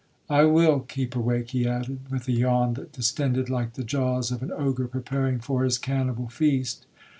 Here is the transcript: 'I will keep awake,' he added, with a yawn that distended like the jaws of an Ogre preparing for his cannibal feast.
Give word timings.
'I 0.31 0.45
will 0.45 0.79
keep 0.79 1.15
awake,' 1.15 1.51
he 1.51 1.67
added, 1.67 2.09
with 2.11 2.27
a 2.27 2.31
yawn 2.31 2.73
that 2.73 2.91
distended 2.91 3.51
like 3.51 3.73
the 3.73 3.83
jaws 3.83 4.31
of 4.31 4.41
an 4.41 4.51
Ogre 4.51 4.87
preparing 4.87 5.39
for 5.39 5.63
his 5.63 5.77
cannibal 5.77 6.27
feast. 6.27 6.87